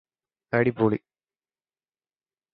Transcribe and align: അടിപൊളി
അടിപൊളി 0.53 0.99